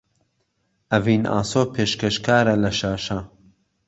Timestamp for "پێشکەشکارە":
1.73-2.55